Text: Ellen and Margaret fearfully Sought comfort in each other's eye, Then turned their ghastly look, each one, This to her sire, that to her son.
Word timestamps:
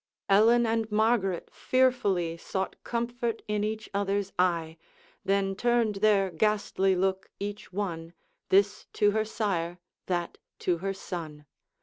Ellen 0.27 0.65
and 0.65 0.91
Margaret 0.91 1.49
fearfully 1.53 2.35
Sought 2.35 2.75
comfort 2.83 3.43
in 3.47 3.63
each 3.63 3.87
other's 3.93 4.33
eye, 4.39 4.77
Then 5.23 5.55
turned 5.55 5.97
their 5.97 6.31
ghastly 6.31 6.95
look, 6.95 7.29
each 7.39 7.71
one, 7.71 8.13
This 8.49 8.87
to 8.93 9.11
her 9.11 9.25
sire, 9.25 9.77
that 10.07 10.39
to 10.61 10.79
her 10.79 10.95
son. 10.95 11.45